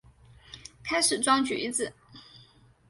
[0.83, 1.93] 开始装橘子